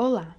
Olá, 0.00 0.36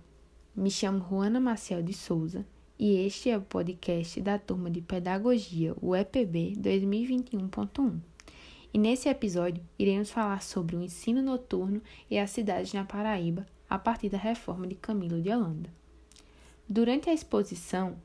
me 0.56 0.72
chamo 0.72 1.06
Juana 1.10 1.38
Maciel 1.38 1.84
de 1.84 1.92
Souza 1.92 2.46
e 2.80 2.96
este 3.06 3.30
é 3.30 3.38
o 3.38 3.42
podcast 3.42 4.22
da 4.22 4.40
turma 4.40 4.72
de 4.72 4.80
Pedagogia, 4.80 5.76
o 5.82 5.94
EPB 5.94 6.54
2021.1. 6.58 8.00
E 8.74 8.78
nesse 8.78 9.10
episódio 9.10 9.62
iremos 9.78 10.12
falar 10.12 10.42
sobre 10.42 10.78
o 10.78 10.82
ensino 10.82 11.22
noturno 11.22 11.82
e 12.10 12.18
as 12.18 12.32
cidades 12.32 12.72
na 12.72 12.86
Paraíba 12.86 13.46
a 13.70 13.78
partir 13.78 14.08
da 14.08 14.18
reforma 14.18 14.66
de 14.66 14.76
Camilo 14.76 15.22
de 15.22 15.30
Holanda. 15.30 15.70
Durante 16.66 17.10
a 17.10 17.14
exposição, 17.14 17.98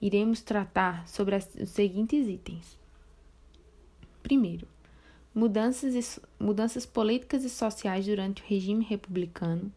iremos 0.00 0.40
tratar 0.40 1.06
sobre 1.06 1.36
os 1.36 1.68
seguintes 1.68 2.26
itens. 2.26 2.78
Primeiro, 4.22 4.66
mudanças, 5.34 6.18
mudanças 6.40 6.86
políticas 6.86 7.44
e 7.44 7.50
sociais 7.50 8.06
durante 8.06 8.40
o 8.40 8.46
regime 8.46 8.82
republicano. 8.82 9.70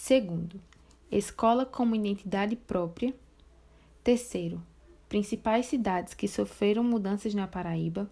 Segundo, 0.00 0.60
escola 1.10 1.66
como 1.66 1.94
identidade 1.94 2.54
própria. 2.54 3.12
Terceiro, 4.02 4.62
principais 5.08 5.66
cidades 5.66 6.14
que 6.14 6.28
sofreram 6.28 6.84
mudanças 6.84 7.34
na 7.34 7.48
Paraíba. 7.48 8.08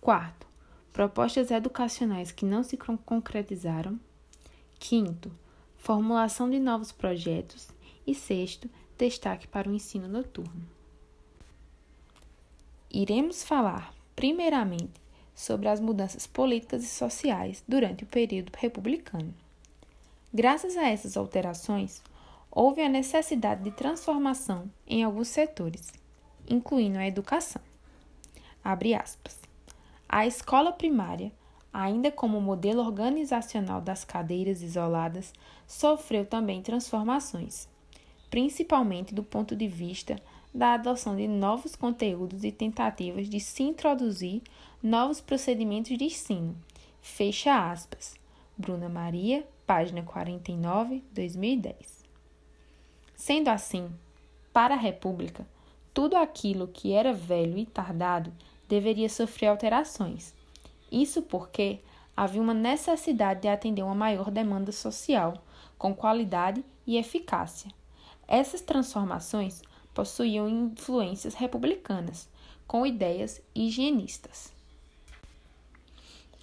Quarto, 0.00 0.46
propostas 0.92 1.50
educacionais 1.50 2.30
que 2.30 2.46
não 2.46 2.62
se 2.62 2.76
concretizaram. 2.76 3.98
Quinto, 4.78 5.32
formulação 5.76 6.48
de 6.48 6.60
novos 6.60 6.92
projetos. 6.92 7.68
E 8.06 8.14
sexto, 8.14 8.70
destaque 8.96 9.48
para 9.48 9.68
o 9.68 9.74
ensino 9.74 10.06
noturno. 10.06 10.64
Iremos 12.88 13.42
falar, 13.42 13.92
primeiramente, 14.14 15.02
sobre 15.34 15.68
as 15.68 15.80
mudanças 15.80 16.26
políticas 16.26 16.84
e 16.84 16.88
sociais 16.88 17.64
durante 17.66 18.04
o 18.04 18.06
período 18.06 18.52
republicano. 18.56 19.34
Graças 20.32 20.76
a 20.76 20.88
essas 20.88 21.16
alterações, 21.16 22.00
houve 22.50 22.82
a 22.82 22.88
necessidade 22.88 23.64
de 23.64 23.72
transformação 23.72 24.70
em 24.86 25.02
alguns 25.02 25.26
setores, 25.26 25.92
incluindo 26.48 26.98
a 26.98 27.06
educação. 27.06 27.60
A 30.08 30.26
escola 30.26 30.70
primária, 30.72 31.32
ainda 31.72 32.12
como 32.12 32.40
modelo 32.40 32.80
organizacional 32.80 33.80
das 33.80 34.04
cadeiras 34.04 34.62
isoladas, 34.62 35.32
sofreu 35.66 36.24
também 36.24 36.62
transformações, 36.62 37.68
principalmente 38.30 39.12
do 39.12 39.24
ponto 39.24 39.56
de 39.56 39.66
vista 39.66 40.14
da 40.54 40.74
adoção 40.74 41.16
de 41.16 41.26
novos 41.26 41.74
conteúdos 41.74 42.44
e 42.44 42.52
tentativas 42.52 43.28
de 43.28 43.40
se 43.40 43.64
introduzir 43.64 44.42
novos 44.80 45.20
procedimentos 45.20 45.96
de 45.98 46.04
ensino. 46.04 46.56
Fecha 47.00 47.70
aspas. 47.70 48.14
Bruna 48.56 48.88
Maria, 48.88 49.46
página 49.70 50.02
49, 50.02 51.04
2010. 51.12 52.04
Sendo 53.14 53.50
assim, 53.50 53.88
para 54.52 54.74
a 54.74 54.76
República, 54.76 55.46
tudo 55.94 56.16
aquilo 56.16 56.66
que 56.66 56.92
era 56.92 57.12
velho 57.12 57.56
e 57.56 57.64
tardado 57.64 58.32
deveria 58.68 59.08
sofrer 59.08 59.46
alterações. 59.46 60.34
Isso 60.90 61.22
porque 61.22 61.78
havia 62.16 62.42
uma 62.42 62.52
necessidade 62.52 63.42
de 63.42 63.48
atender 63.48 63.84
uma 63.84 63.94
maior 63.94 64.28
demanda 64.32 64.72
social, 64.72 65.34
com 65.78 65.94
qualidade 65.94 66.64
e 66.84 66.96
eficácia. 66.96 67.70
Essas 68.26 68.60
transformações 68.60 69.62
possuíam 69.94 70.48
influências 70.48 71.34
republicanas, 71.34 72.28
com 72.66 72.84
ideias 72.84 73.40
higienistas. 73.54 74.52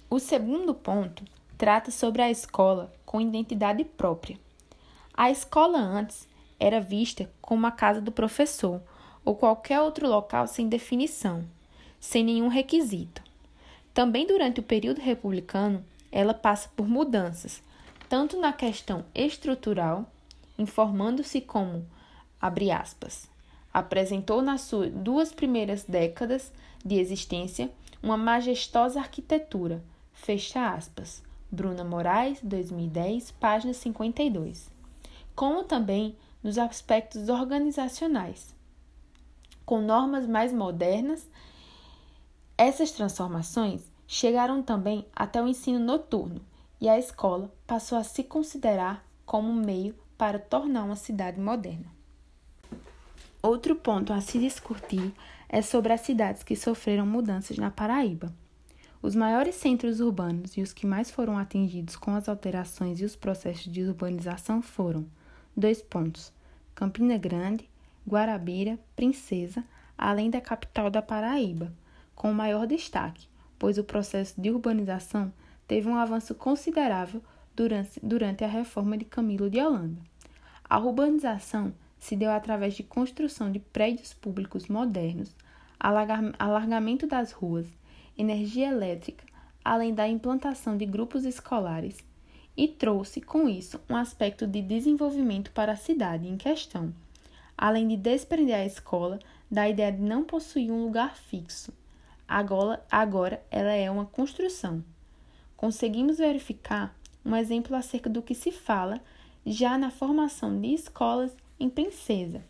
O 0.08 0.18
segundo 0.18 0.72
ponto 0.72 1.22
trata 1.58 1.90
sobre 1.90 2.22
a 2.22 2.30
escola 2.30 2.94
com 3.04 3.20
identidade 3.20 3.84
própria. 3.84 4.38
A 5.12 5.28
escola 5.28 5.78
antes 5.78 6.28
era 6.60 6.80
vista 6.80 7.28
como 7.42 7.66
a 7.66 7.72
casa 7.72 8.00
do 8.00 8.12
professor 8.12 8.80
ou 9.24 9.34
qualquer 9.34 9.80
outro 9.80 10.08
local 10.08 10.46
sem 10.46 10.68
definição, 10.68 11.44
sem 11.98 12.24
nenhum 12.24 12.46
requisito. 12.46 13.20
Também 13.92 14.24
durante 14.24 14.60
o 14.60 14.62
período 14.62 15.00
republicano, 15.00 15.84
ela 16.12 16.32
passa 16.32 16.70
por 16.76 16.86
mudanças, 16.88 17.60
tanto 18.08 18.38
na 18.38 18.52
questão 18.52 19.04
estrutural, 19.12 20.06
informando-se 20.56 21.40
como, 21.40 21.84
abre 22.40 22.70
aspas, 22.70 23.28
apresentou 23.74 24.40
nas 24.40 24.60
suas 24.60 24.92
duas 24.92 25.32
primeiras 25.32 25.82
décadas 25.82 26.52
de 26.84 26.94
existência 27.00 27.70
uma 28.00 28.16
majestosa 28.16 29.00
arquitetura, 29.00 29.82
fecha 30.12 30.72
aspas, 30.72 31.22
Bruna 31.50 31.82
Moraes, 31.82 32.38
2010, 32.42 33.30
página 33.32 33.72
52. 33.72 34.70
Como 35.34 35.64
também 35.64 36.16
nos 36.42 36.58
aspectos 36.58 37.28
organizacionais. 37.28 38.54
Com 39.64 39.80
normas 39.80 40.26
mais 40.26 40.52
modernas, 40.52 41.28
essas 42.56 42.90
transformações 42.90 43.90
chegaram 44.06 44.62
também 44.62 45.06
até 45.14 45.42
o 45.42 45.46
ensino 45.46 45.78
noturno 45.78 46.40
e 46.80 46.88
a 46.88 46.98
escola 46.98 47.52
passou 47.66 47.98
a 47.98 48.04
se 48.04 48.24
considerar 48.24 49.04
como 49.24 49.48
um 49.48 49.54
meio 49.54 49.94
para 50.16 50.38
tornar 50.38 50.84
uma 50.84 50.96
cidade 50.96 51.40
moderna. 51.40 51.86
Outro 53.42 53.76
ponto 53.76 54.12
a 54.12 54.20
se 54.20 54.38
discutir 54.38 55.14
é 55.48 55.62
sobre 55.62 55.92
as 55.92 56.00
cidades 56.00 56.42
que 56.42 56.56
sofreram 56.56 57.06
mudanças 57.06 57.56
na 57.56 57.70
Paraíba. 57.70 58.34
Os 59.00 59.14
maiores 59.14 59.54
centros 59.54 60.00
urbanos 60.00 60.56
e 60.56 60.60
os 60.60 60.72
que 60.72 60.84
mais 60.84 61.08
foram 61.08 61.38
atingidos 61.38 61.94
com 61.94 62.16
as 62.16 62.28
alterações 62.28 63.00
e 63.00 63.04
os 63.04 63.14
processos 63.14 63.72
de 63.72 63.82
urbanização 63.84 64.60
foram: 64.60 65.06
dois 65.56 65.80
pontos, 65.80 66.32
Campina 66.74 67.16
Grande, 67.16 67.68
Guarabira, 68.08 68.76
Princesa, 68.96 69.62
além 69.96 70.30
da 70.30 70.40
capital 70.40 70.90
da 70.90 71.00
Paraíba, 71.00 71.72
com 72.14 72.32
maior 72.32 72.66
destaque, 72.66 73.28
pois 73.56 73.78
o 73.78 73.84
processo 73.84 74.40
de 74.40 74.50
urbanização 74.50 75.32
teve 75.68 75.88
um 75.88 75.94
avanço 75.94 76.34
considerável 76.34 77.22
durante, 77.54 78.00
durante 78.02 78.42
a 78.42 78.48
reforma 78.48 78.98
de 78.98 79.04
Camilo 79.04 79.48
de 79.48 79.60
Holanda. 79.60 80.00
A 80.68 80.78
urbanização 80.78 81.72
se 82.00 82.16
deu 82.16 82.30
através 82.30 82.74
de 82.74 82.82
construção 82.82 83.52
de 83.52 83.60
prédios 83.60 84.12
públicos 84.12 84.66
modernos, 84.66 85.34
alargamento 85.78 87.06
das 87.06 87.30
ruas, 87.30 87.66
energia 88.18 88.68
elétrica, 88.68 89.24
além 89.64 89.94
da 89.94 90.08
implantação 90.08 90.76
de 90.76 90.84
grupos 90.84 91.24
escolares, 91.24 91.96
e 92.56 92.66
trouxe 92.66 93.20
com 93.20 93.48
isso 93.48 93.80
um 93.88 93.94
aspecto 93.94 94.44
de 94.44 94.60
desenvolvimento 94.60 95.52
para 95.52 95.72
a 95.72 95.76
cidade 95.76 96.26
em 96.26 96.36
questão, 96.36 96.92
além 97.56 97.86
de 97.86 97.96
desprender 97.96 98.56
a 98.56 98.66
escola 98.66 99.20
da 99.48 99.68
ideia 99.68 99.92
de 99.92 100.02
não 100.02 100.24
possuir 100.24 100.70
um 100.70 100.84
lugar 100.84 101.16
fixo. 101.16 101.72
Agora, 102.26 102.84
agora 102.90 103.42
ela 103.50 103.72
é 103.72 103.88
uma 103.90 104.04
construção. 104.04 104.84
Conseguimos 105.56 106.18
verificar 106.18 106.94
um 107.24 107.34
exemplo 107.36 107.76
acerca 107.76 108.10
do 108.10 108.22
que 108.22 108.34
se 108.34 108.50
fala 108.50 109.00
já 109.46 109.78
na 109.78 109.90
formação 109.90 110.60
de 110.60 110.74
escolas 110.74 111.34
em 111.58 111.70
Princesa. 111.70 112.42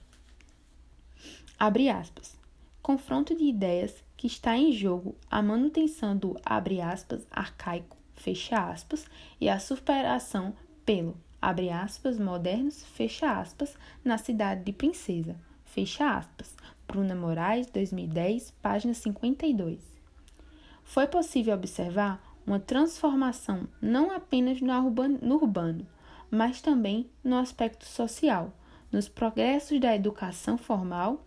Abre 1.58 1.88
aspas. 1.88 2.36
Confronto 2.82 3.34
de 3.34 3.44
ideias 3.44 3.94
que 4.18 4.26
está 4.26 4.56
em 4.58 4.72
jogo 4.72 5.14
a 5.30 5.40
manutenção 5.40 6.14
do 6.14 6.36
abre 6.44 6.80
aspas 6.80 7.24
arcaico 7.30 7.96
fecha 8.16 8.58
aspas 8.58 9.06
e 9.40 9.48
a 9.48 9.60
superação 9.60 10.52
pelo 10.84 11.16
abre 11.40 11.70
aspas 11.70 12.18
modernos 12.18 12.82
fecha 12.82 13.38
aspas 13.38 13.78
na 14.04 14.18
cidade 14.18 14.64
de 14.64 14.72
Princesa 14.72 15.36
fecha 15.64 16.16
aspas. 16.16 16.54
Bruna 16.86 17.14
Moraes 17.14 17.68
2010 17.68 18.50
página 18.60 18.92
52 18.92 19.78
foi 20.82 21.06
possível 21.06 21.54
observar 21.54 22.20
uma 22.44 22.58
transformação 22.58 23.68
não 23.80 24.10
apenas 24.10 24.60
no 24.60 24.72
urbano, 24.72 25.18
no 25.22 25.36
urbano 25.36 25.86
mas 26.28 26.60
também 26.60 27.08
no 27.22 27.36
aspecto 27.36 27.86
social 27.86 28.52
nos 28.90 29.08
progressos 29.08 29.78
da 29.78 29.94
educação 29.94 30.58
formal 30.58 31.24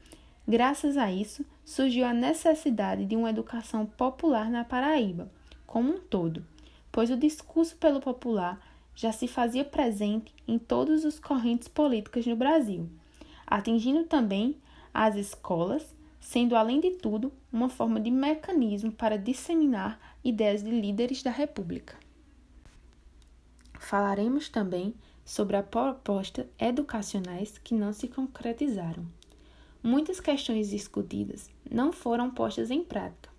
Graças 0.51 0.97
a 0.97 1.09
isso, 1.09 1.45
surgiu 1.63 2.03
a 2.03 2.13
necessidade 2.13 3.05
de 3.05 3.15
uma 3.15 3.29
educação 3.29 3.85
popular 3.85 4.49
na 4.49 4.65
Paraíba, 4.65 5.31
como 5.65 5.93
um 5.93 5.97
todo, 5.97 6.45
pois 6.91 7.09
o 7.09 7.15
discurso 7.15 7.77
pelo 7.77 8.01
popular 8.01 8.59
já 8.93 9.13
se 9.13 9.29
fazia 9.29 9.63
presente 9.63 10.35
em 10.45 10.59
todas 10.59 11.05
as 11.05 11.17
correntes 11.17 11.69
políticas 11.69 12.27
no 12.27 12.35
Brasil, 12.35 12.89
atingindo 13.47 14.03
também 14.03 14.57
as 14.93 15.15
escolas, 15.15 15.95
sendo 16.19 16.53
além 16.53 16.81
de 16.81 16.97
tudo 16.97 17.31
uma 17.49 17.69
forma 17.69 17.97
de 17.97 18.11
mecanismo 18.11 18.91
para 18.91 19.17
disseminar 19.17 20.17
ideias 20.21 20.61
de 20.61 20.69
líderes 20.69 21.23
da 21.23 21.31
República. 21.31 21.95
Falaremos 23.79 24.49
também 24.49 24.93
sobre 25.23 25.55
a 25.55 25.63
proposta 25.63 26.45
educacionais 26.59 27.57
que 27.57 27.73
não 27.73 27.93
se 27.93 28.09
concretizaram. 28.09 29.05
Muitas 29.83 30.19
questões 30.19 30.69
discutidas 30.69 31.49
não 31.69 31.91
foram 31.91 32.29
postas 32.29 32.69
em 32.69 32.83
prática. 32.83 33.31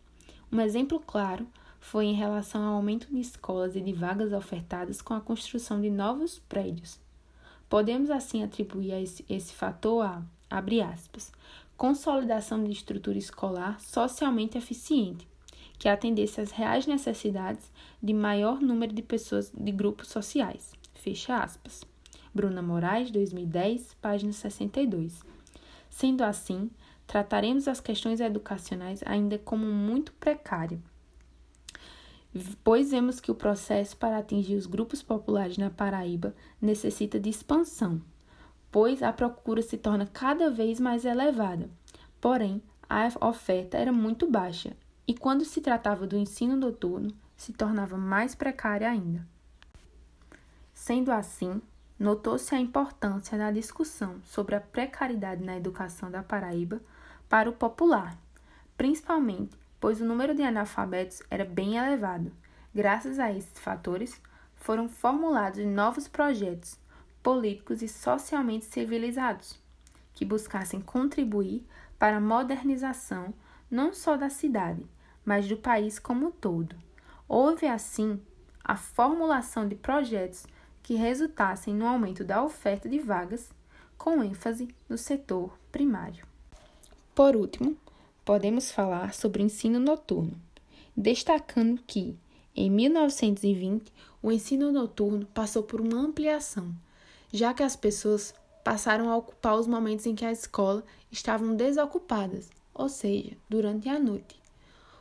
Um 0.50 0.61
exemplo 0.61 0.99
claro 0.99 1.47
foi 1.79 2.06
em 2.06 2.15
relação 2.15 2.65
ao 2.65 2.75
aumento 2.75 3.06
de 3.06 3.21
escolas 3.21 3.77
e 3.77 3.81
de 3.81 3.93
vagas 3.93 4.33
ofertadas 4.33 5.00
com 5.00 5.15
a 5.15 5.21
construção 5.21 5.81
de 5.81 5.89
novos 5.89 6.41
prédios. 6.49 6.99
Podemos 7.69 8.11
assim 8.11 8.43
atribuir 8.43 8.93
esse, 8.94 9.25
esse 9.29 9.55
fator 9.55 10.05
a, 10.05 10.23
abre 10.50 10.83
aspas, 10.83 11.31
consolidação 11.77 12.65
de 12.65 12.73
estrutura 12.73 13.19
escolar 13.19 13.81
socialmente 13.81 14.59
eficiente, 14.59 15.29
que 15.79 15.89
atendesse 15.89 16.41
às 16.41 16.50
reais 16.50 16.89
necessidades 16.89 17.71
de 18.03 18.12
maior 18.12 18.61
número 18.61 18.93
de 18.93 19.03
pessoas 19.03 19.53
de 19.56 19.71
grupos 19.71 20.09
sociais. 20.09 20.73
Fecha 20.94 21.41
aspas. 21.41 21.85
Bruna 22.35 22.62
Moraes, 22.62 23.12
2010, 23.12 23.94
página 24.00 24.33
62. 24.33 25.31
Sendo 25.93 26.25
assim, 26.25 26.71
trataremos 27.06 27.69
as 27.69 27.79
questões 27.79 28.19
educacionais 28.19 29.03
ainda 29.05 29.39
como 29.39 29.67
muito 29.67 30.11
precário, 30.15 30.83
pois 32.65 32.93
vemos 32.93 33.21
que 33.21 33.31
o 33.31 33.35
processo 33.35 33.94
para 33.99 34.17
atingir 34.17 34.56
os 34.56 34.65
grupos 34.65 35.03
populares 35.03 35.59
na 35.59 35.69
Paraíba 35.69 36.35
necessita 36.61 37.21
de 37.21 37.29
expansão, 37.29 38.00
pois 38.71 39.03
a 39.03 39.12
procura 39.12 39.61
se 39.61 39.77
torna 39.77 40.06
cada 40.06 40.50
vez 40.50 40.81
mais 40.81 41.05
elevada. 41.05 41.69
Porém, 42.19 42.62
a 42.89 43.06
oferta 43.29 43.77
era 43.77 43.93
muito 43.93 44.29
baixa 44.29 44.75
e, 45.06 45.12
quando 45.12 45.44
se 45.44 45.61
tratava 45.61 46.06
do 46.06 46.17
ensino 46.17 46.56
noturno, 46.56 47.15
se 47.37 47.53
tornava 47.53 47.99
mais 47.99 48.35
precária 48.35 48.89
ainda. 48.89 49.29
Sendo 50.73 51.12
assim, 51.12 51.61
notou-se 52.02 52.52
a 52.52 52.58
importância 52.58 53.38
da 53.38 53.52
discussão 53.52 54.20
sobre 54.25 54.56
a 54.56 54.60
precariedade 54.60 55.44
na 55.44 55.56
educação 55.56 56.10
da 56.10 56.20
Paraíba 56.20 56.81
para 57.28 57.49
o 57.49 57.52
popular, 57.52 58.19
principalmente 58.76 59.56
pois 59.81 60.00
o 60.00 60.04
número 60.04 60.34
de 60.34 60.43
analfabetos 60.43 61.22
era 61.31 61.44
bem 61.44 61.76
elevado. 61.76 62.32
Graças 62.75 63.20
a 63.20 63.32
esses 63.32 63.56
fatores, 63.58 64.20
foram 64.56 64.88
formulados 64.88 65.64
novos 65.64 66.08
projetos 66.08 66.76
políticos 67.22 67.82
e 67.82 67.88
socialmente 67.88 68.64
civilizados 68.64 69.60
que 70.12 70.25
buscassem 70.25 70.81
contribuir 70.81 71.64
para 72.00 72.16
a 72.16 72.20
modernização 72.20 73.32
não 73.70 73.94
só 73.94 74.16
da 74.16 74.28
cidade, 74.28 74.84
mas 75.25 75.46
do 75.46 75.56
país 75.56 76.00
como 76.00 76.26
um 76.26 76.31
todo. 76.32 76.75
Houve, 77.28 77.66
assim, 77.69 78.20
a 78.64 78.76
formulação 78.76 79.69
de 79.69 79.76
projetos 79.76 80.46
que 80.82 80.94
resultassem 80.94 81.75
no 81.75 81.87
aumento 81.87 82.25
da 82.25 82.43
oferta 82.43 82.88
de 82.88 82.99
vagas, 82.99 83.50
com 83.96 84.23
ênfase 84.23 84.69
no 84.88 84.99
setor 84.99 85.56
primário. 85.70 86.26
Por 87.14 87.37
último, 87.37 87.76
podemos 88.25 88.70
falar 88.70 89.14
sobre 89.14 89.43
o 89.43 89.46
ensino 89.46 89.79
noturno, 89.79 90.40
destacando 90.96 91.81
que, 91.87 92.17
em 92.55 92.70
1920, 92.70 93.93
o 94.23 94.31
ensino 94.31 94.73
noturno 94.73 95.26
passou 95.26 95.62
por 95.62 95.81
uma 95.81 95.99
ampliação, 95.99 96.75
já 97.32 97.55
que 97.55 97.62
as 97.62 97.76
pessoas 97.76 98.34
passaram 98.62 99.11
a 99.11 99.17
ocupar 99.17 99.56
os 99.56 99.67
momentos 99.67 100.06
em 100.06 100.14
que 100.14 100.25
a 100.25 100.32
escola 100.32 100.84
estavam 101.11 101.55
desocupadas, 101.55 102.49
ou 102.75 102.88
seja, 102.88 103.37
durante 103.49 103.88
a 103.88 103.99
noite. 103.99 104.40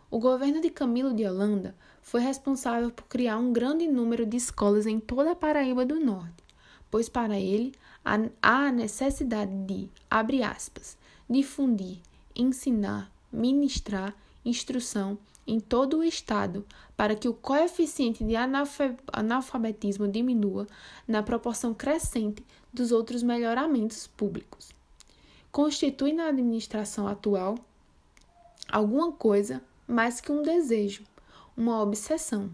O 0.10 0.19
governo 0.19 0.60
de 0.60 0.69
Camilo 0.69 1.13
de 1.13 1.25
Holanda 1.25 1.75
foi 2.01 2.21
responsável 2.21 2.92
por 2.92 3.06
criar 3.06 3.38
um 3.38 3.53
grande 3.53 3.88
número 3.88 4.25
de 4.25 4.38
escolas 4.38 4.86
em 4.86 5.00
toda 5.00 5.31
a 5.31 5.36
Paraíba 5.36 5.86
do 5.86 6.00
Norte, 6.00 6.44
pois 6.89 7.07
para 7.07 7.39
ele 7.39 7.74
há 8.03 8.65
a 8.68 8.71
necessidade 8.71 9.53
de, 9.65 9.89
abre 10.09 10.44
aspas, 10.44 10.98
difundir 11.30 12.00
ensinar, 12.36 13.12
ministrar 13.31 14.15
instrução 14.44 15.18
em 15.45 15.59
todo 15.59 15.98
o 15.98 16.03
Estado 16.03 16.65
para 16.95 17.15
que 17.15 17.27
o 17.27 17.33
coeficiente 17.33 18.24
de 18.24 18.36
analfabetismo 19.12 20.07
diminua 20.07 20.68
na 21.07 21.24
proporção 21.24 21.74
crescente 21.74 22.45
dos 22.71 22.92
outros 22.92 23.24
melhoramentos 23.24 24.07
públicos. 24.07 24.69
Constitui 25.51 26.13
na 26.13 26.27
administração 26.27 27.07
atual 27.07 27.57
alguma 28.71 29.12
coisa 29.12 29.62
mais 29.88 30.21
que 30.21 30.31
um 30.31 30.42
desejo, 30.42 31.04
uma 31.56 31.81
obsessão. 31.81 32.50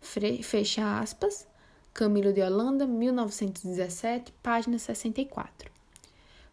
Fecha 0.00 1.00
aspas, 1.00 1.46
Camilo 1.92 2.32
de 2.32 2.42
Holanda, 2.42 2.86
1917, 2.86 4.32
página 4.42 4.78
64 4.78 5.76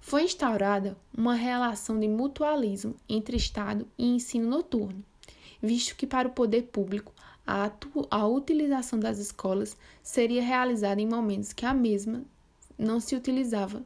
foi 0.06 0.24
instaurada 0.24 0.98
uma 1.18 1.34
relação 1.34 1.98
de 1.98 2.10
mutualismo 2.10 2.94
entre 3.08 3.38
Estado 3.38 3.88
e 3.98 4.06
ensino 4.06 4.50
noturno, 4.50 5.02
visto 5.62 5.96
que 5.96 6.06
para 6.06 6.28
o 6.28 6.32
poder 6.32 6.64
público 6.64 7.14
a, 7.48 7.72
a 8.12 8.28
utilização 8.28 9.00
das 9.00 9.18
escolas 9.18 9.78
seria 10.04 10.44
realizada 10.44 11.00
em 11.00 11.08
momentos 11.08 11.54
que 11.54 11.66
a 11.66 11.74
mesma 11.74 12.22
não 12.78 13.00
se 13.00 13.16
utilizava 13.16 13.82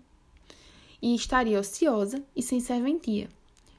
e 0.99 1.13
estaria 1.13 1.59
ociosa 1.59 2.23
e 2.35 2.41
sem 2.41 2.59
serventia, 2.59 3.29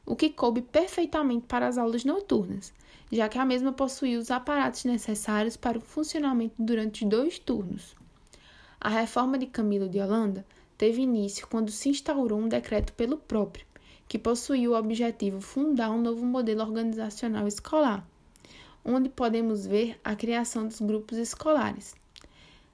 o 0.08 0.16
que 0.16 0.30
coube 0.30 0.62
perfeitamente 0.62 1.44
para 1.46 1.68
as 1.68 1.76
aulas 1.76 2.02
noturnas, 2.02 2.72
já 3.12 3.28
que 3.28 3.38
a 3.38 3.44
mesma 3.44 3.74
possuía 3.74 4.18
os 4.18 4.30
aparatos 4.30 4.84
necessários 4.84 5.54
para 5.54 5.76
o 5.76 5.82
funcionamento 5.82 6.54
durante 6.58 7.04
dois 7.04 7.38
turnos. 7.38 7.94
A 8.80 8.88
reforma 8.88 9.36
de 9.36 9.44
Camilo 9.44 9.86
de 9.86 10.00
Holanda 10.00 10.46
teve 10.78 11.02
início 11.02 11.46
quando 11.46 11.70
se 11.70 11.90
instaurou 11.90 12.38
um 12.38 12.48
decreto 12.48 12.94
pelo 12.94 13.18
próprio, 13.18 13.66
que 14.08 14.18
possuía 14.18 14.70
o 14.70 14.74
objetivo 14.74 15.42
fundar 15.42 15.90
um 15.90 16.00
novo 16.00 16.24
modelo 16.24 16.62
organizacional 16.62 17.46
escolar, 17.46 18.02
onde 18.82 19.10
podemos 19.10 19.66
ver 19.66 20.00
a 20.02 20.16
criação 20.16 20.66
dos 20.66 20.80
grupos 20.80 21.18
escolares. 21.18 21.94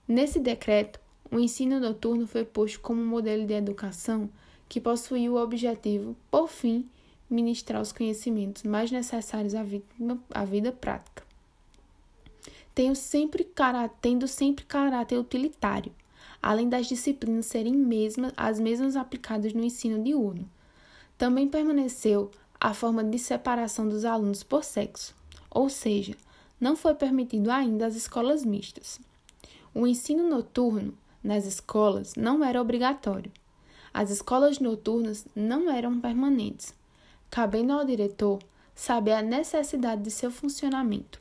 Nesse 0.06 0.38
decreto, 0.38 1.00
o 1.32 1.40
ensino 1.40 1.80
noturno 1.80 2.28
foi 2.28 2.44
posto 2.44 2.78
como 2.78 3.02
um 3.02 3.06
modelo 3.06 3.44
de 3.44 3.54
educação 3.54 4.30
que 4.68 4.80
possuía 4.80 5.32
o 5.32 5.42
objetivo, 5.42 6.16
por 6.30 6.48
fim, 6.48 6.88
ministrar 7.28 7.80
os 7.80 7.92
conhecimentos 7.92 8.62
mais 8.62 8.90
necessários 8.90 9.54
à 9.54 9.62
vida, 9.62 9.84
à 10.30 10.44
vida 10.44 10.72
prática. 10.72 11.22
Tendo 12.74 12.96
sempre, 12.96 13.48
tendo 14.00 14.26
sempre 14.26 14.64
caráter 14.64 15.18
utilitário, 15.18 15.92
além 16.42 16.68
das 16.68 16.86
disciplinas 16.86 17.46
serem 17.46 17.74
mesmas, 17.74 18.32
as 18.36 18.60
mesmas 18.60 18.96
aplicadas 18.96 19.52
no 19.52 19.64
ensino 19.64 20.02
diurno. 20.02 20.48
Também 21.16 21.48
permaneceu 21.48 22.30
a 22.60 22.74
forma 22.74 23.02
de 23.02 23.18
separação 23.18 23.88
dos 23.88 24.04
alunos 24.04 24.42
por 24.42 24.64
sexo, 24.64 25.14
ou 25.50 25.70
seja, 25.70 26.16
não 26.60 26.76
foi 26.76 26.94
permitido 26.94 27.50
ainda 27.50 27.86
as 27.86 27.94
escolas 27.94 28.44
mistas. 28.44 29.00
O 29.74 29.86
ensino 29.86 30.28
noturno 30.28 30.96
nas 31.22 31.46
escolas 31.46 32.14
não 32.14 32.44
era 32.44 32.60
obrigatório. 32.60 33.32
As 33.92 34.10
escolas 34.10 34.58
noturnas 34.58 35.26
não 35.34 35.70
eram 35.70 36.00
permanentes, 36.00 36.74
cabendo 37.34 37.72
ao 37.72 37.84
diretor 37.84 38.38
saber 38.76 39.10
a 39.10 39.20
necessidade 39.20 40.02
de 40.02 40.10
seu 40.12 40.30
funcionamento. 40.30 41.20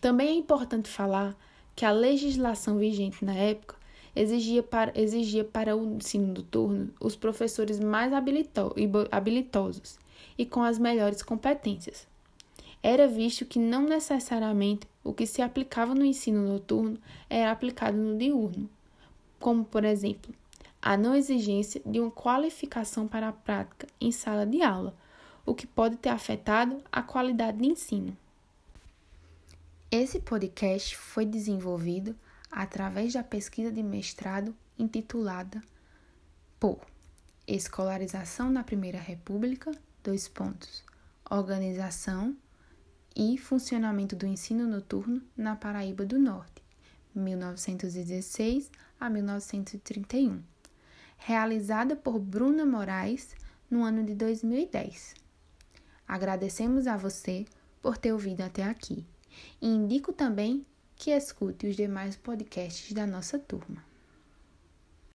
Também 0.00 0.28
é 0.28 0.32
importante 0.32 0.88
falar 0.88 1.36
que 1.76 1.84
a 1.84 1.90
legislação 1.90 2.78
vigente 2.78 3.22
na 3.22 3.34
época 3.34 3.76
exigia 4.16 4.62
para, 4.62 4.98
exigia 4.98 5.44
para 5.44 5.76
o 5.76 5.96
ensino 5.96 6.32
noturno 6.32 6.90
os 6.98 7.14
professores 7.14 7.78
mais 7.78 8.14
habilito, 8.14 8.74
habilitosos 9.10 9.98
e 10.38 10.46
com 10.46 10.62
as 10.62 10.78
melhores 10.78 11.22
competências. 11.22 12.08
Era 12.82 13.06
visto 13.06 13.44
que 13.44 13.58
não 13.58 13.82
necessariamente 13.82 14.88
o 15.04 15.12
que 15.12 15.26
se 15.26 15.42
aplicava 15.42 15.94
no 15.94 16.02
ensino 16.02 16.48
noturno 16.48 16.96
era 17.28 17.50
aplicado 17.50 17.98
no 17.98 18.16
diurno, 18.16 18.70
como, 19.38 19.66
por 19.66 19.84
exemplo, 19.84 20.32
a 20.80 20.96
não 20.96 21.14
exigência 21.14 21.80
de 21.84 22.00
uma 22.00 22.10
qualificação 22.10 23.06
para 23.08 23.28
a 23.28 23.32
prática 23.32 23.86
em 24.00 24.12
sala 24.12 24.46
de 24.46 24.62
aula, 24.62 24.94
o 25.44 25.54
que 25.54 25.66
pode 25.66 25.96
ter 25.96 26.10
afetado 26.10 26.82
a 26.90 27.02
qualidade 27.02 27.58
de 27.58 27.66
ensino. 27.66 28.16
Esse 29.90 30.20
podcast 30.20 30.96
foi 30.96 31.24
desenvolvido 31.24 32.14
através 32.50 33.14
da 33.14 33.22
pesquisa 33.22 33.72
de 33.72 33.82
mestrado 33.82 34.54
intitulada 34.78 35.62
por 36.60 36.78
Escolarização 37.46 38.50
na 38.50 38.62
Primeira 38.62 38.98
República, 38.98 39.70
dois 40.04 40.28
pontos, 40.28 40.84
Organização 41.30 42.36
e 43.16 43.38
Funcionamento 43.38 44.14
do 44.14 44.26
Ensino 44.26 44.66
Noturno 44.66 45.22
na 45.34 45.56
Paraíba 45.56 46.04
do 46.04 46.18
Norte, 46.18 46.62
1916 47.14 48.70
a 49.00 49.08
1931, 49.08 50.42
realizada 51.18 51.94
por 51.94 52.18
Bruna 52.18 52.64
Moraes 52.64 53.34
no 53.70 53.84
ano 53.84 54.02
de 54.04 54.14
2010. 54.14 55.14
Agradecemos 56.06 56.86
a 56.86 56.96
você 56.96 57.44
por 57.82 57.98
ter 57.98 58.12
ouvido 58.12 58.40
até 58.40 58.64
aqui 58.64 59.04
e 59.60 59.68
indico 59.68 60.12
também 60.12 60.64
que 60.96 61.10
escute 61.10 61.66
os 61.66 61.76
demais 61.76 62.16
podcasts 62.16 62.92
da 62.92 63.06
nossa 63.06 63.38
turma. 63.38 63.87